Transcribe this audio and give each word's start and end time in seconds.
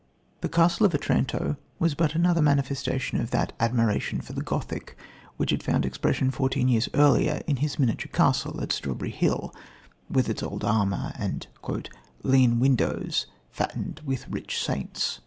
The 0.39 0.49
Castle 0.49 0.87
of 0.87 0.95
Otranto 0.95 1.57
was 1.77 1.93
but 1.93 2.15
another 2.15 2.41
manifestation 2.41 3.21
of 3.21 3.29
that 3.29 3.53
admiration 3.59 4.19
for 4.19 4.33
the 4.33 4.41
Gothic 4.41 4.97
which 5.37 5.51
had 5.51 5.61
found 5.61 5.85
expression 5.85 6.31
fourteen 6.31 6.67
years 6.69 6.89
earlier 6.95 7.43
in 7.45 7.57
his 7.57 7.77
miniature 7.77 8.09
castle 8.11 8.63
at 8.63 8.71
Strawberry 8.71 9.11
Hill, 9.11 9.53
with 10.09 10.27
its 10.27 10.41
old 10.41 10.63
armour 10.65 11.13
and 11.19 11.45
"lean 12.23 12.59
windows 12.59 13.27
fattened 13.51 14.01
with 14.03 14.27
rich 14.27 14.59
saints." 14.59 15.19